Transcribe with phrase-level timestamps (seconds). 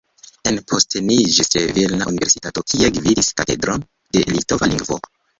[0.51, 3.85] Enposteniĝis ĉe Vilna Universitato, kie gvidis Katedron
[4.17, 4.99] de Litova Lingvo.